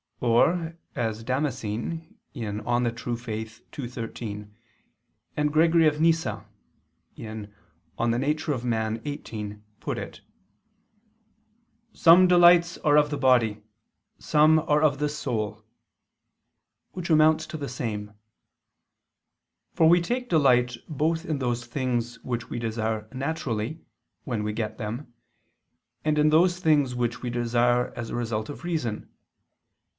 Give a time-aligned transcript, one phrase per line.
[0.19, 3.27] Or, as Damascene (De Fide Orth.
[3.27, 4.55] ii, 13)
[5.37, 6.45] and Gregory of Nyssa
[7.17, 7.53] [*Nemesius,
[8.01, 8.41] De Nat.
[8.41, 8.99] Hom.
[9.03, 10.21] xviii.] put it,
[11.93, 13.63] "some delights are of the body,
[14.17, 15.63] some are of the soul";
[16.93, 18.13] which amounts to the same.
[19.73, 23.81] For we take delight both in those things which we desire naturally,
[24.23, 25.13] when we get them,
[26.05, 29.07] and in those things which we desire as a result of reason.